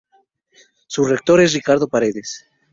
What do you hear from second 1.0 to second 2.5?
rector es Ricardo Paredes.